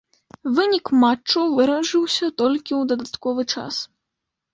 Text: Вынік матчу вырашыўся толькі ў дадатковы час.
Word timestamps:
Вынік 0.59 0.85
матчу 1.01 1.43
вырашыўся 1.59 2.29
толькі 2.43 2.73
ў 2.79 2.91
дадатковы 2.93 3.43
час. 3.57 3.75